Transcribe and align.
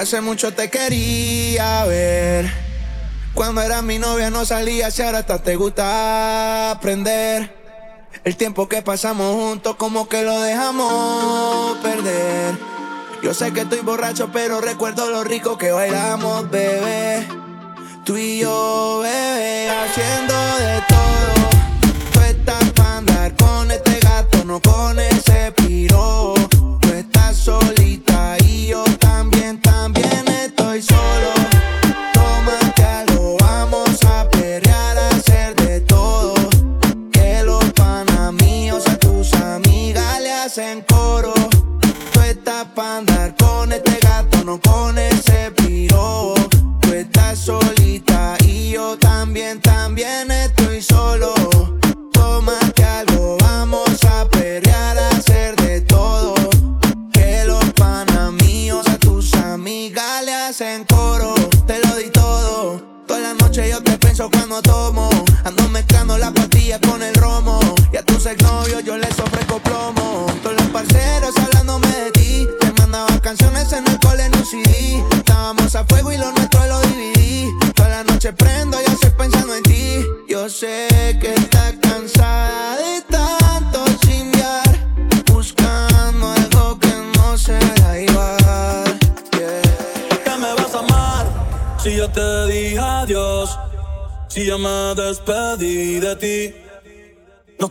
Hace 0.00 0.22
mucho 0.22 0.54
te 0.54 0.70
quería 0.70 1.84
ver. 1.84 2.50
Cuando 3.34 3.60
era 3.60 3.82
mi 3.82 3.98
novia 3.98 4.30
no 4.30 4.46
salía, 4.46 4.90
si 4.90 5.02
ahora 5.02 5.18
hasta 5.18 5.42
te 5.42 5.56
gusta 5.56 6.70
aprender. 6.70 7.54
El 8.24 8.34
tiempo 8.38 8.66
que 8.66 8.80
pasamos 8.80 9.34
juntos 9.36 9.76
como 9.76 10.08
que 10.08 10.22
lo 10.22 10.40
dejamos 10.40 11.76
perder. 11.82 12.58
Yo 13.22 13.34
sé 13.34 13.52
que 13.52 13.60
estoy 13.60 13.80
borracho, 13.80 14.30
pero 14.32 14.62
recuerdo 14.62 15.10
lo 15.10 15.22
rico 15.22 15.58
que 15.58 15.70
bailamos, 15.70 16.48
bebé. 16.50 17.28
Tú 18.02 18.16
y 18.16 18.38
yo, 18.38 19.00
bebé, 19.02 19.68
haciendo 19.68 20.34
de 20.34 20.82
todo. 20.88 22.10
Tú 22.14 22.20
estás 22.20 22.70
para 22.70 22.96
andar 22.96 23.36
con 23.36 23.70
este 23.70 23.98
gato, 23.98 24.46
no 24.46 24.62
con 24.62 24.98
ese 24.98 25.52
piro. 25.52 26.32
Tú 26.48 26.88
estás 26.88 27.36
solita 27.36 27.79
Tú 42.60 43.09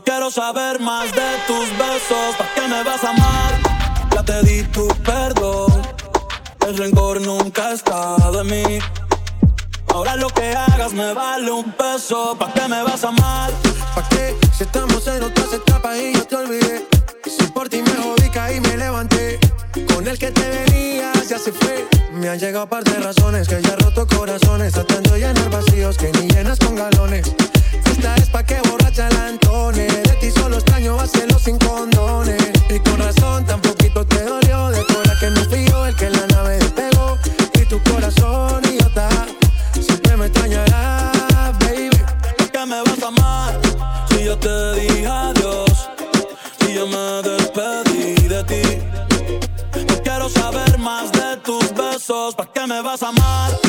Quiero 0.04 0.32
saber 0.32 0.80
más 0.80 1.12
de 1.12 1.28
tus 1.48 1.70
besos. 1.78 2.36
¿Para 2.38 2.54
qué 2.54 2.68
me 2.68 2.84
vas 2.84 3.04
a 3.04 3.10
amar? 3.10 3.54
Ya 4.14 4.24
te 4.24 4.44
di 4.44 4.64
tu 4.64 4.88
perdón. 5.04 5.82
El 6.68 6.78
rencor 6.78 7.22
nunca 7.22 7.72
está 7.74 8.16
de 8.32 8.44
mí. 8.44 8.80
Ahora 9.88 10.16
lo 10.16 10.30
que 10.30 10.56
hagas 10.56 10.94
me 10.94 11.14
vale 11.14 11.52
un 11.52 11.72
peso. 11.72 12.36
¿Para 12.38 12.54
qué 12.54 12.68
me 12.68 12.84
vas 12.84 13.04
a 13.04 13.10
amar? 13.10 13.52
¿Pa' 13.96 14.08
qué? 14.10 14.36
Si 14.56 14.64
estamos 14.64 15.06
en 15.08 15.24
otras 15.24 15.54
etapas 15.54 15.98
y 15.98 16.14
yo 16.14 16.26
te 16.26 16.36
olvidé. 16.36 16.88
Si 17.26 17.48
por 17.48 17.70
ti 17.70 17.82
me 17.82 17.94
jodí, 17.94 18.30
caí, 18.30 18.60
me 18.60 18.78
levanté. 18.78 19.40
Con 19.94 20.08
el 20.08 20.18
que 20.18 20.32
te 20.32 20.50
venías 20.50 21.09
ya 21.30 21.38
se 21.38 21.52
fue. 21.52 21.88
Me 22.12 22.28
han 22.28 22.40
llegado 22.40 22.68
par 22.68 22.84
de 22.84 23.00
razones 23.00 23.48
que 23.48 23.62
ya 23.62 23.76
roto 23.76 24.08
corazones. 24.08 24.74
Tratando 24.74 25.12
de 25.12 25.20
llenar 25.20 25.50
vacíos 25.52 25.96
que 25.96 26.12
ni 26.14 26.28
llenas 26.28 26.58
con 26.58 26.76
galones. 26.76 27.32
Esta 27.86 28.16
es 28.16 28.30
pa' 28.30 28.44
que 28.44 28.60
borracha 28.68 29.08
la 29.12 29.30
entone. 29.30 29.86
De 29.86 30.18
ti 30.20 30.32
solo 30.32 30.56
extraño 30.56 30.96
vacío 30.96 31.38
sin 31.38 31.60
condones. 31.60 32.42
Y 32.70 32.80
con 32.80 32.98
razón 32.98 33.46
tan 33.46 33.62
poquito 33.62 34.04
te 34.08 34.24
dolió. 34.24 34.70
De 34.70 34.84
cora 34.86 35.14
que 35.20 35.30
no 35.30 35.44
fui 35.46 35.66
yo 35.68 35.86
el 35.86 35.96
que 35.96 36.10
la 36.10 36.26
nave 36.28 36.58
despegó. 36.58 37.18
Y 37.54 37.66
tu 37.66 37.80
corazón 37.84 38.64
idiota. 38.66 39.10
Siempre 39.74 40.18
me 40.18 40.26
extrañarás, 40.26 41.60
baby. 41.60 41.90
¿Por 42.38 42.52
qué 42.52 42.66
me 42.66 42.82
vas 42.82 43.04
a 43.04 43.08
amar? 43.08 43.60
Si 44.10 44.24
yo 44.24 44.36
te 44.38 44.74
dije 44.80 45.39
besos, 52.10 52.36
¿para 52.36 52.52
qué 52.52 52.68
me 52.68 52.82
vas 52.82 53.04
a 53.04 53.10
amar? 53.10 53.69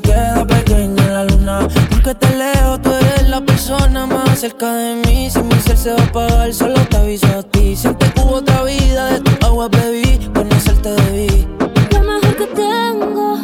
Te 0.00 0.12
queda 0.12 0.46
pequeña 0.46 1.02
en 1.04 1.14
la 1.14 1.24
luna. 1.24 1.68
Porque 1.90 2.14
te 2.14 2.36
leo, 2.36 2.80
tú 2.80 2.90
eres 2.92 3.28
la 3.28 3.40
persona 3.40 4.06
más 4.06 4.38
cerca 4.38 4.72
de 4.72 4.94
mí. 5.06 5.30
Si 5.30 5.42
mi 5.42 5.54
ser 5.60 5.76
se 5.76 5.92
va 5.92 6.02
a 6.02 6.04
apagar, 6.04 6.52
solo 6.54 6.80
te 6.90 6.96
aviso 6.96 7.26
a 7.26 7.42
ti. 7.42 7.76
Siempre 7.76 8.10
que 8.12 8.20
hubo 8.20 8.36
otra 8.36 8.62
vida, 8.64 9.12
de 9.12 9.20
tu 9.20 9.46
agua 9.46 9.68
bebí, 9.68 10.18
conocerte 10.34 10.90
debí. 10.90 11.48
Lo 11.92 12.00
mejor 12.00 12.36
que 12.36 12.46
tengo 12.46 13.36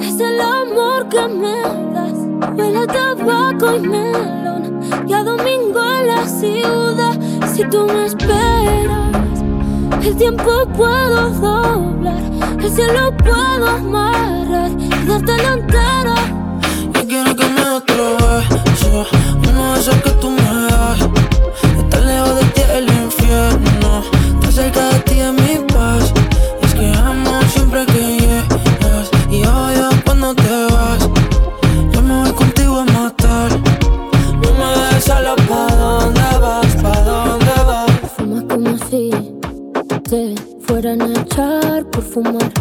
es 0.00 0.20
el 0.20 0.40
amor 0.40 1.08
que 1.08 1.28
me 1.28 1.60
das. 1.94 2.18
Huele 2.56 2.78
a 2.78 2.86
tabaco 2.86 3.76
y 3.76 3.80
melón. 3.80 4.80
Y 5.06 5.12
a 5.12 5.22
domingo 5.22 5.80
en 5.98 6.06
la 6.08 6.26
ciudad. 6.26 7.18
Si 7.54 7.64
tú 7.68 7.86
me 7.86 8.06
esperas, 8.06 9.42
el 10.02 10.16
tiempo 10.16 10.66
puedo 10.76 11.30
doblar. 11.30 12.22
El 12.60 12.70
cielo 12.70 13.14
puedo 13.18 13.68
amarrar 13.68 14.70
yo 15.06 15.20
quiero 17.06 17.36
que 17.36 17.46
me 17.46 17.80
te 17.86 17.94
lo 17.94 18.16
beso, 18.16 19.06
uno 19.48 19.74
de 19.74 19.80
esos 19.80 19.96
que 19.96 20.10
tú 20.12 20.30
me 20.30 20.42
das. 20.42 21.00
Estar 21.78 22.02
lejos 22.02 22.36
de 22.36 22.44
ti 22.54 22.62
el 22.72 22.88
infierno, 22.88 24.02
estar 24.40 24.52
cerca 24.52 24.88
de 24.88 24.98
ti 25.00 25.20
es 25.20 25.32
mi 25.32 25.72
paz. 25.74 26.12
Es 26.62 26.74
que 26.74 26.90
amo 26.96 27.38
siempre 27.52 27.84
que 27.86 28.18
llegas 28.18 29.10
y 29.30 29.44
odio 29.44 29.90
cuando 30.06 30.34
te 30.34 30.66
vas. 30.72 31.08
Yo 31.92 32.00
me 32.00 32.22
voy 32.22 32.32
contigo 32.32 32.78
a 32.78 32.84
matar, 32.84 33.50
no 34.42 34.52
me 34.58 34.66
dejes 34.78 35.04
sola. 35.04 35.36
¿Pa 35.36 35.66
dónde 35.76 36.38
vas? 36.40 36.76
¿Pa 36.82 37.00
dónde 37.02 37.54
vas? 37.66 37.90
Fumas 38.16 38.44
como 38.44 38.78
si 38.88 39.10
te 40.08 40.34
fueran 40.66 41.02
a 41.02 41.12
echar 41.20 41.84
por 41.90 42.02
fumar 42.02 42.53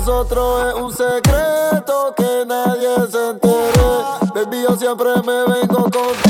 nosotros 0.00 0.64
es 0.66 0.74
un 0.80 0.92
secreto 0.92 2.14
que 2.16 2.46
nadie 2.46 2.88
se 3.10 3.30
entere. 3.30 3.60
Baby, 4.34 4.62
yo 4.62 4.76
siempre 4.76 5.10
me 5.26 5.44
vengo 5.44 5.90
con 5.90 6.29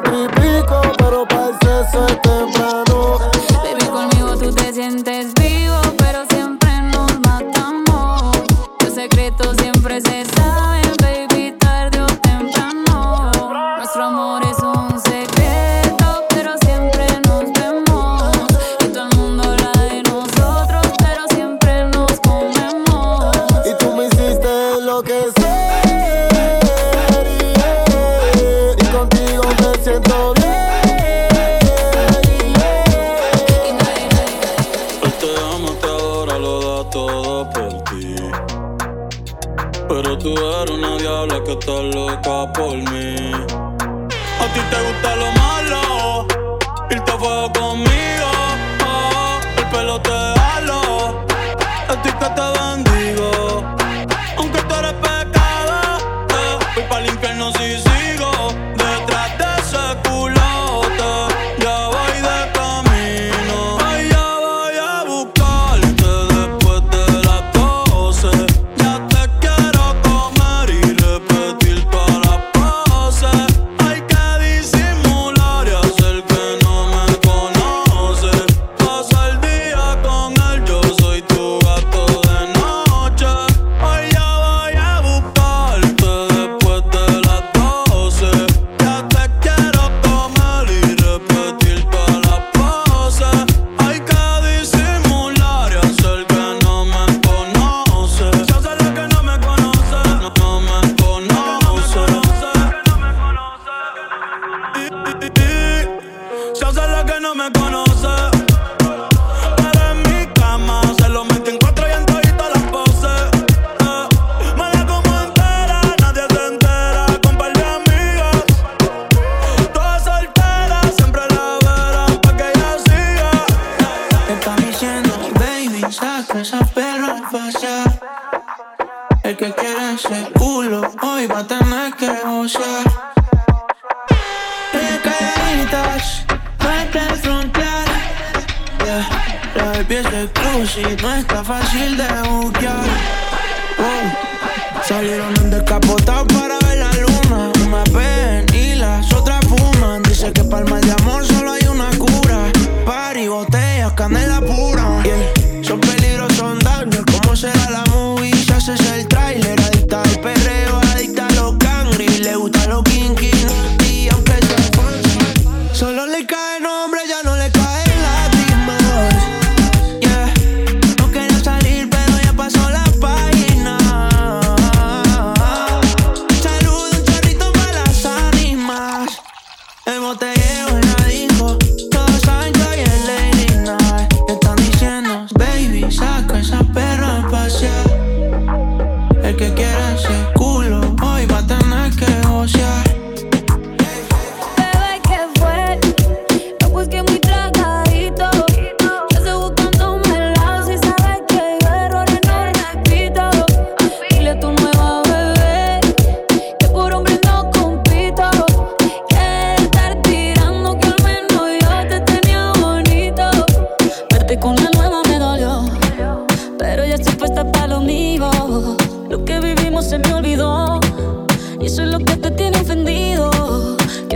cuatro 0.00 0.81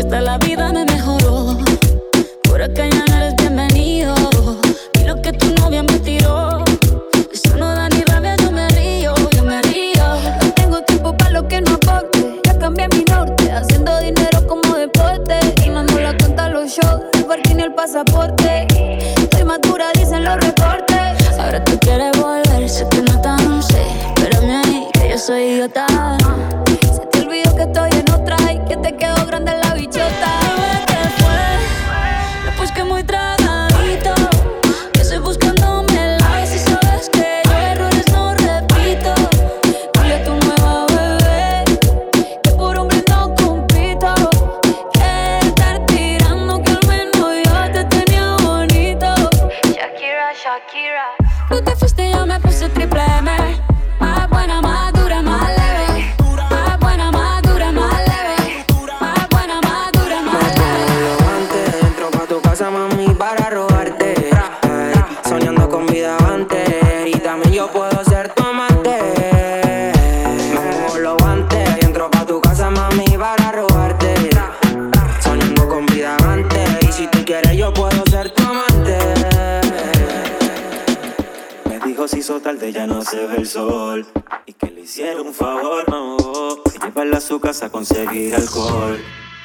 hasta 0.07 0.21
la 0.21 0.39
vida 0.39 0.73
me 0.73 0.86
conseguir 87.77 88.35
alcohol, 88.35 88.99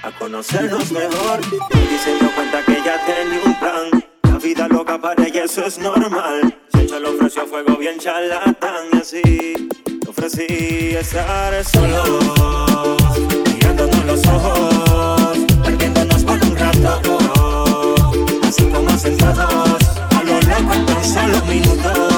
a 0.03 0.11
conocernos 0.17 0.89
mejor. 0.93 1.41
Y 1.73 1.97
se 1.97 2.17
cuenta 2.33 2.63
que 2.65 2.77
ya 2.85 2.95
tenía 3.05 3.41
un 3.45 3.59
plan. 3.59 4.05
La 4.23 4.37
vida 4.37 4.67
loca 4.69 4.97
para 4.97 5.27
ella, 5.27 5.43
eso 5.43 5.65
es 5.65 5.77
normal. 5.77 6.57
Se 6.71 6.97
lo 7.01 7.09
ofreció 7.09 7.41
a 7.41 7.45
fuego 7.45 7.75
bien 7.75 7.99
charlatán 7.99 8.85
y 8.93 8.97
así. 8.99 9.67
Te 10.01 10.09
ofrecí 10.09 10.95
estar 10.95 11.61
solos, 11.65 12.97
mirándonos 13.53 14.05
los 14.05 14.25
ojos, 14.27 15.37
perdiéndonos 15.65 16.23
por 16.23 16.41
un 16.41 16.55
rato. 16.55 16.99
Así 18.47 18.63
como 18.63 18.97
sentados, 18.97 19.81
a 20.17 20.23
lo 20.23 20.39
largo 20.39 20.73
en 20.73 20.85
tan 20.85 21.03
solo 21.03 21.45
minutos. 21.47 22.10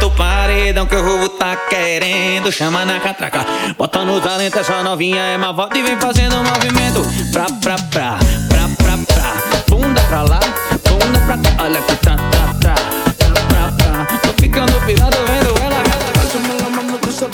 teu 0.00 0.10
paredão 0.10 0.86
que 0.86 0.96
o 0.96 1.02
roubo 1.04 1.28
tá 1.28 1.54
querendo. 1.68 2.50
Chama 2.50 2.84
na 2.84 2.98
catraca, 2.98 3.46
bota 3.76 4.04
nos 4.04 4.22
talento, 4.22 4.58
essa 4.58 4.82
novinha 4.82 5.20
é 5.20 5.36
uma 5.36 5.52
volta 5.52 5.78
e 5.78 5.82
vem 5.82 6.00
fazendo 6.00 6.36
um 6.36 6.42
movimento. 6.42 7.02
Pra, 7.30 7.44
pra, 7.44 7.76
pra, 7.90 8.18
pra, 8.48 8.68
pra, 8.76 8.98
pra. 9.06 9.30
Bunda 9.68 10.00
pra 10.08 10.22
lá, 10.22 10.40
bunda 10.88 11.20
pra 11.26 11.38
cá. 11.38 11.62
Olha 11.62 11.80
que 11.82 11.96
tá, 11.96 12.16
tá, 12.16 12.54
tá. 12.60 12.74
Pra, 13.18 13.42
pra, 13.42 14.06
pra. 14.06 14.18
Tô 14.18 14.42
ficando 14.42 14.72
pirado 14.86 15.16
vendo 15.26 15.62
ela. 15.62 15.80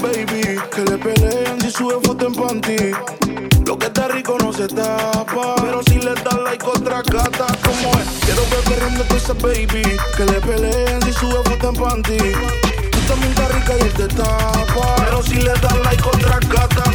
Baby, 0.02 0.58
que 0.74 0.82
le 0.82 0.98
peleen 0.98 1.60
si 1.60 1.70
sube 1.70 2.04
foto 2.04 2.26
em 2.26 2.34
panty. 2.34 2.92
Lo 3.66 3.78
que 3.78 3.88
tá 3.88 4.08
rico 4.08 4.36
não 4.42 4.52
se 4.52 4.66
tapa, 4.66 5.54
pero 5.62 5.80
si 5.88 5.98
le 6.00 6.12
dá 6.14 6.36
like 6.42 6.66
otra 6.66 7.00
gata, 7.02 7.46
como 7.62 7.94
é 7.96 8.25
que 10.16 10.24
le 10.24 10.40
pelean 10.40 11.02
si 11.02 11.12
sube 11.12 11.42
foto 11.44 11.68
en 11.68 11.74
panty. 11.74 12.16
Tú 12.16 12.98
también 13.06 13.30
estás 13.30 13.52
rica 13.54 13.74
y 13.78 13.82
él 13.82 13.92
te 13.92 14.08
tapa, 14.08 14.94
pero 14.96 15.22
si 15.22 15.34
le 15.34 15.52
das 15.52 15.76
like 15.84 16.02
otra 16.08 16.38
gata. 16.48 16.85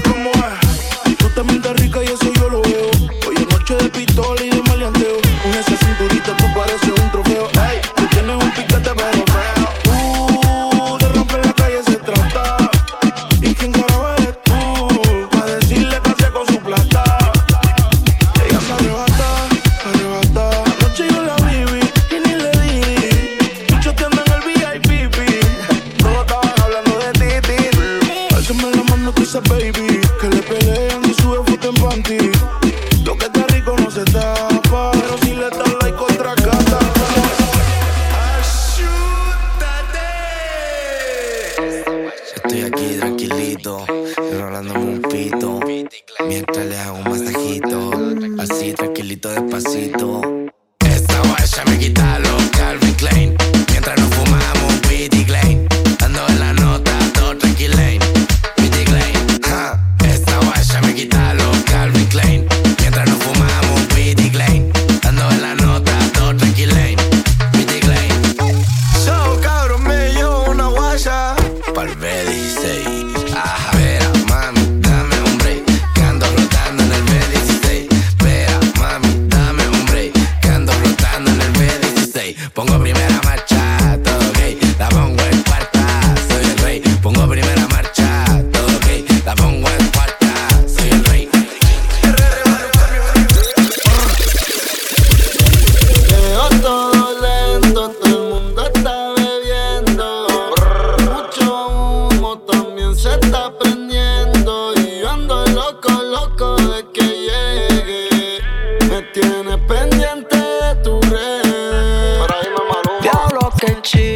want 113.81 113.95
you 113.95 114.10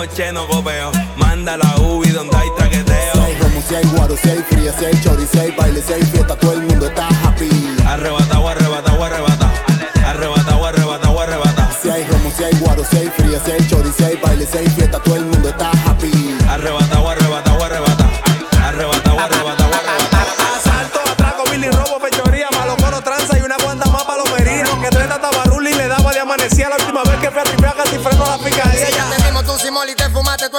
noche 0.00 0.32
no 0.32 0.46
copeo. 0.46 0.90
Manda 1.16 1.56
la 1.58 1.76
UBI 1.78 2.10
donde 2.10 2.34
hay 2.36 2.48
traqueteo. 2.56 3.12
Si 3.12 3.20
hay 3.20 3.34
romo, 3.38 3.62
si 3.68 3.74
hay 3.74 3.84
guaro, 3.94 4.16
si 4.16 4.30
hay 4.30 4.42
fría, 4.48 4.72
si 4.78 4.84
hay 4.86 5.00
chori, 5.02 5.26
si 5.30 5.38
hay 5.38 5.50
baile, 5.50 5.82
si 5.82 5.92
hay 5.92 6.02
fiesta, 6.02 6.36
todo 6.36 6.52
el 6.54 6.62
mundo 6.62 6.86
está 6.86 7.08
happy. 7.08 7.50
Arrebatao, 7.86 8.48
arrebatao, 8.48 9.04
arrebatao. 9.04 9.50
Arrebatao, 10.06 10.66
arrebatao, 10.66 11.20
arrebatao. 11.20 11.68
Si 11.82 11.90
hay 11.90 12.04
romo, 12.04 12.30
si 12.34 12.44
hay 12.44 12.54
guaro, 12.60 12.82
si 12.90 12.96
hay 12.96 13.08
fría, 13.08 13.40
si 13.44 13.50
hay 13.52 13.68
chori, 13.68 13.90
si 13.96 14.04
hay 14.04 14.16
baile, 14.16 14.46
si 14.46 14.58
hay 14.58 14.68
fiesta, 14.70 14.98
todo 15.00 15.16
el 15.16 15.22
mundo 15.22 15.29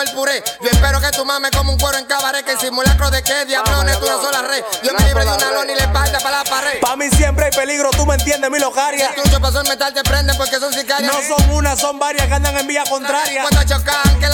el 0.02 0.12
puré. 0.12 0.44
Yo 0.62 0.70
espero 0.70 1.00
que 1.00 1.12
tu 1.12 1.26
mames 1.26 1.52
como 1.52 1.74
un 1.74 1.80
cuero 1.80 1.98
en 1.98 2.06
cabaret. 2.06 2.44
Que 2.46 2.54
el 2.54 2.60
simulacro 2.60 3.10
de 3.12 3.24
que 3.24 3.46
diablones 3.46 4.00
tú 4.00 4.06
una 4.06 4.16
sola 4.16 4.42
red. 4.42 4.64
Yo 4.84 4.94
me 4.94 5.06
libre 5.06 5.26
de 5.26 5.32
una 5.32 5.52
lona 5.52 5.72
y 5.72 5.76
le 5.76 5.82
espalda 5.82 6.20
para 6.20 6.38
la 6.38 6.44
pared. 6.44 6.80
Pa' 6.82 6.96
mí 6.96 7.10
siempre 7.10 7.46
hay 7.46 7.52
peligro, 7.52 7.90
tú 7.92 8.06
me 8.06 8.16
entiendes, 8.16 8.50
mi 8.50 8.60
locaria. 8.60 9.12
Si 9.24 9.30
tu 9.30 9.40
pasó 9.40 9.62
el 9.62 9.68
metal 9.68 9.94
te 9.94 10.04
prenden 10.04 10.36
porque 10.38 10.60
son 10.60 10.74
sicarias. 10.74 11.12
No 11.12 11.38
son 11.38 11.52
una, 11.52 11.76
son 11.76 12.00
varias 12.00 12.28
que 12.28 12.34
andan 12.34 12.58
en 12.58 12.68
vía 12.68 12.84
contraria. 12.90 13.44
Cuando 13.44 13.64
chocan, 13.64 14.20
que 14.20 14.28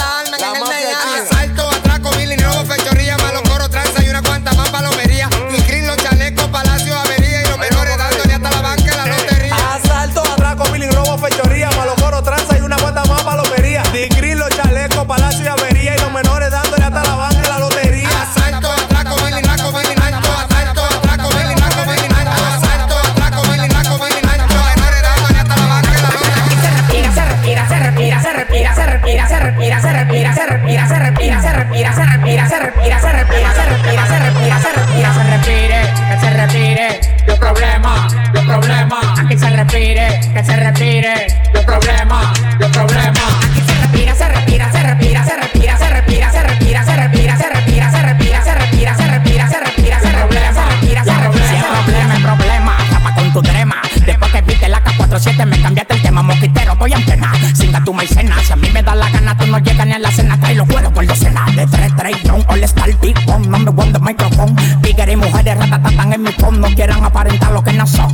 tema, 56.08 56.22
mosquitero, 56.22 56.74
voy 56.76 56.90
a 56.90 56.96
antena, 56.96 57.30
singa 57.54 57.84
tu 57.84 57.92
maicena, 57.92 58.34
si 58.42 58.52
a 58.52 58.56
mí 58.56 58.70
me 58.70 58.82
da 58.82 58.94
la 58.94 59.10
gana, 59.10 59.36
tú 59.36 59.46
no 59.46 59.58
llegas 59.58 59.86
ni 59.86 59.92
a 59.92 59.98
la 59.98 60.10
cena, 60.10 60.40
trae 60.40 60.54
los 60.54 60.66
cueros 60.66 60.90
por 60.90 61.06
docena, 61.06 61.44
de 61.54 61.66
3 61.66 61.92
3 61.96 62.16
John, 62.24 62.42
all 62.48 62.64
star 62.64 62.88
big 63.02 63.14
one, 63.26 63.46
number 63.46 63.74
one 63.76 63.92
de 63.92 63.98
microphone, 63.98 64.56
tigres 64.80 65.12
y 65.12 65.16
mujeres 65.16 65.58
ratatatan 65.58 66.14
en 66.14 66.22
mi 66.22 66.32
phone, 66.32 66.60
no 66.62 66.68
quieran 66.68 67.04
aparentar 67.04 67.52
lo 67.52 67.62
que 67.62 67.74
no 67.74 67.86
son, 67.86 68.10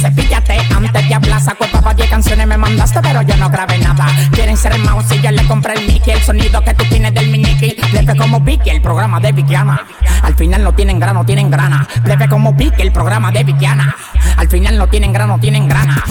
cepíllate 0.00 0.58
antes 0.74 1.08
de 1.08 1.14
hablar, 1.14 1.40
saco 1.40 1.66
para 1.70 1.94
10 1.94 2.10
canciones 2.10 2.48
me 2.48 2.56
mandaste, 2.56 3.00
pero 3.00 3.22
yo 3.22 3.36
no 3.36 3.48
grabé 3.48 3.78
nada, 3.78 4.08
quieren 4.32 4.56
ser 4.56 4.76
mouse 4.80 5.12
y 5.12 5.20
yo 5.20 5.30
le 5.30 5.46
compré 5.46 5.74
el 5.74 5.86
Mickey, 5.86 6.12
el 6.12 6.22
sonido 6.22 6.64
que 6.64 6.74
tú 6.74 6.84
tienes 6.86 7.14
del 7.14 7.28
miniqui, 7.28 7.76
plebe 7.92 8.16
como 8.16 8.40
Vicky, 8.40 8.70
el 8.70 8.82
programa 8.82 9.20
de 9.20 9.30
Vickiana, 9.30 9.86
al 10.22 10.34
final 10.34 10.64
no 10.64 10.72
tienen 10.72 10.98
grano, 10.98 11.24
tienen 11.24 11.48
grana, 11.48 11.86
plebe 12.02 12.28
como 12.28 12.52
Vicky, 12.54 12.82
el 12.82 12.90
programa 12.90 13.30
de 13.30 13.44
Vickiana, 13.44 13.94
al 14.36 14.48
final 14.48 14.76
no 14.76 14.88
tienen 14.88 15.12
grano, 15.12 15.38
tienen 15.38 15.68
grana, 15.68 16.02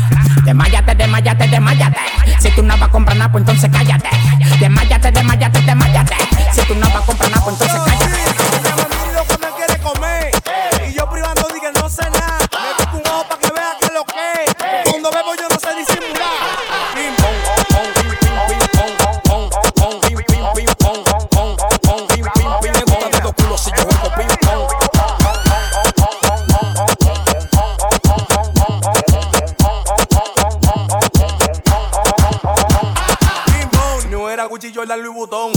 desmayate, 0.45 0.95
desmayate, 1.09 1.47
desmayate, 1.47 1.99
si 2.39 2.49
tú 2.51 2.61
no 2.61 2.77
vas 2.77 2.89
a 2.89 2.91
comprar 2.91 3.17
nada, 3.17 3.31
pues 3.31 3.41
entonces 3.41 3.69
cállate, 3.71 4.09
desmayate, 4.59 5.11
desmayate, 5.11 5.61
desmayate, 5.61 6.15
si 6.51 6.61
tú 6.61 6.75
no 6.75 6.87
vas 6.87 7.03
a 7.03 7.05
comprar 7.05 7.31
nada, 7.31 7.43
pues 7.43 7.61
entonces 7.61 7.81
cállate. 7.85 8.38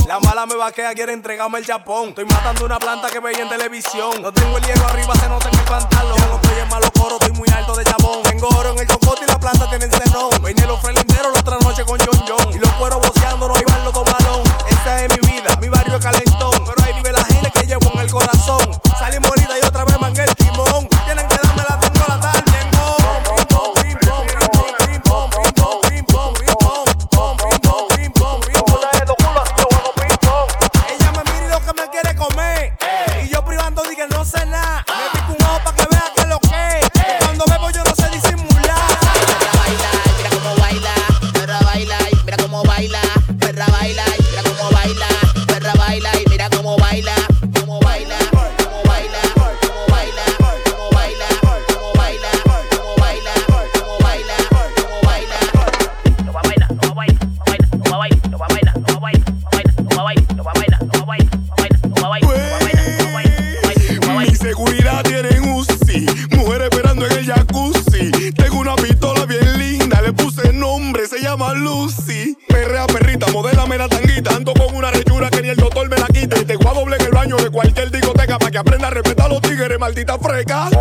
La 0.09 0.19
mala 0.19 0.47
me 0.47 0.57
vaquea, 0.57 0.95
quiere 0.95 1.13
entregarme 1.13 1.61
el 1.61 1.65
chapón. 1.65 2.09
Estoy 2.09 2.25
matando 2.25 2.67
una 2.67 2.81
planta 2.81 3.09
que 3.09 3.21
veía 3.21 3.43
en 3.43 3.49
televisión. 3.49 4.21
No 4.21 4.33
tengo 4.33 4.59
el 4.59 4.65
hielo 4.65 4.85
arriba, 4.89 5.15
se 5.15 5.29
nota 5.29 5.49
en 5.49 5.59
mi 5.59 5.65
pantalón. 5.65 6.19
Ya 6.19 6.27
no 6.27 6.35
estoy 6.43 6.59
en 6.61 6.69
malo 6.69 6.91
coro, 6.99 7.19
estoy 7.21 7.33
muy 7.39 7.49
alto 7.51 7.77
de 7.77 7.85
chabón. 7.85 8.23
Tengo 8.25 8.49
oro 8.49 8.73
en 8.73 8.81
el 8.81 8.87
cocote 8.89 9.23
y 9.25 9.29
la 9.29 9.39
planta 9.39 9.71
tiene 9.71 9.85
el 9.85 9.93
cenón. 9.93 10.31
Vine 10.45 10.67
los 10.67 10.81
frelenderos 10.81 11.33
la 11.33 11.39
otra 11.39 11.57
noche 11.59 11.85
con 11.85 12.01
John 12.01 12.21
John. 12.27 12.53
Y 12.53 12.59
los 12.59 12.71
cueros 12.73 13.01
tá 80.05 80.19
fregado 80.19 80.72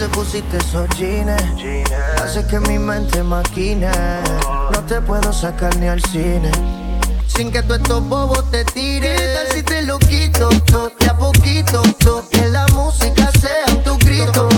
te 0.00 0.08
pusiste 0.08 0.56
esos 0.56 0.88
jeans? 0.98 1.30
Hace 2.22 2.46
que 2.46 2.58
mi 2.60 2.78
mente 2.78 3.22
maquine. 3.22 3.90
No 4.72 4.80
te 4.86 4.98
puedo 5.02 5.30
sacar 5.30 5.76
ni 5.76 5.88
al 5.88 6.02
cine. 6.04 6.50
Sin 7.26 7.52
que 7.52 7.62
tú 7.62 7.74
estos 7.74 8.02
bobos 8.08 8.50
te 8.50 8.64
tiren. 8.64 9.14
¿Qué 9.14 9.34
tal 9.34 9.46
si 9.54 9.62
te 9.62 9.82
lo 9.82 9.98
quito? 9.98 10.48
to- 10.72 10.90
De 10.98 11.06
a 11.06 11.16
poquito. 11.18 11.82
to- 11.98 12.24
Que 12.30 12.48
la 12.48 12.66
música 12.68 13.30
sea 13.40 13.66
tu 13.84 13.98
grito. 13.98 14.48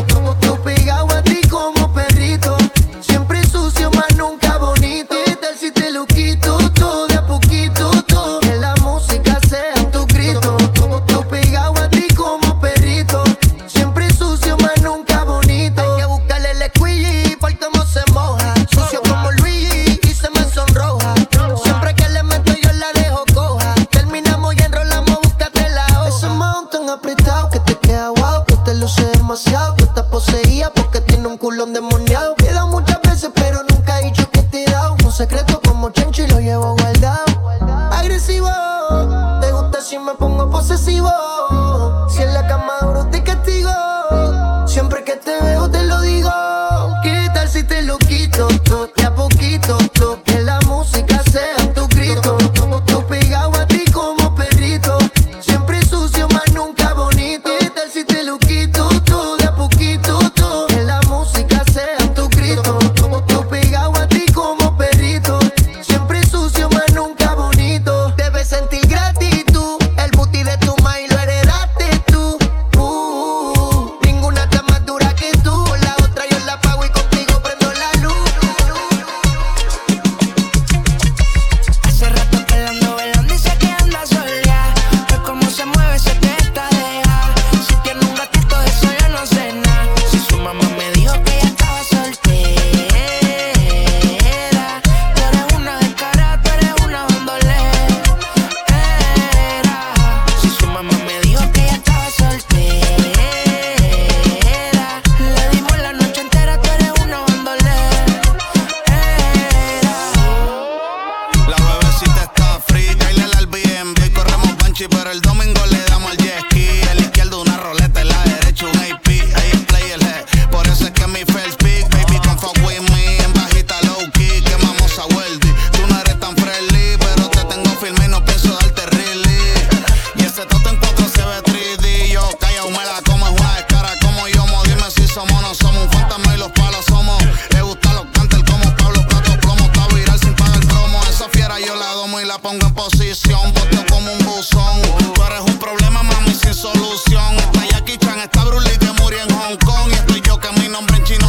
I'm 150.74 150.86
wrenching 150.86 151.21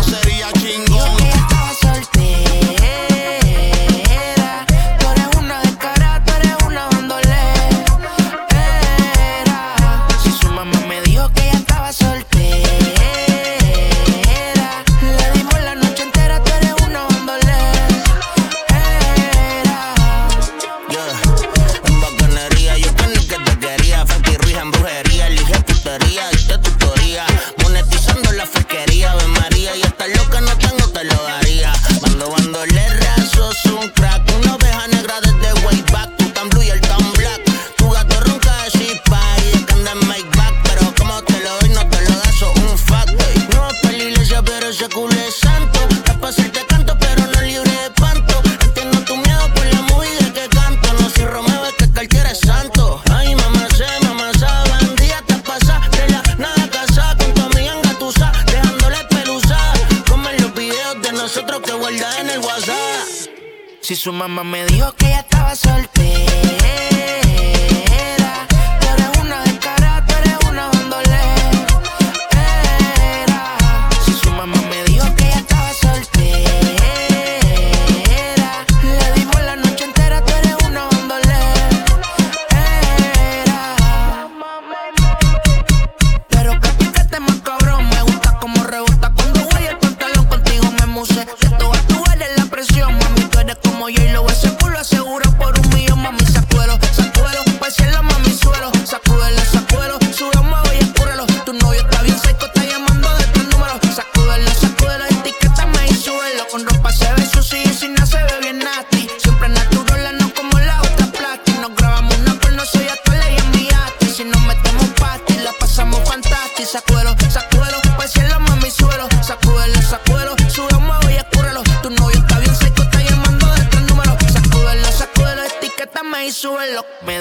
Si 63.84 63.98
su 63.98 64.13
mamá 64.13 64.46
me 64.46 64.65
dijo 64.65 64.93
que 64.93 65.08
ella 65.08 65.19
estaba 65.19 65.54
soltera. 65.58 66.92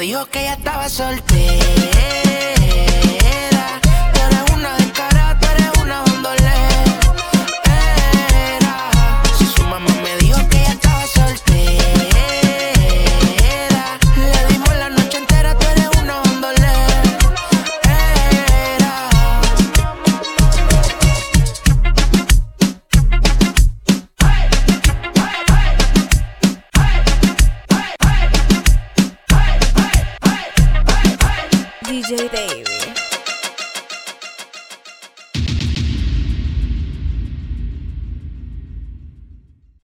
dijo 0.02 0.26
que 0.26 0.42
ya 0.42 0.54
estaba 0.54 0.88
soltera. 0.88 2.31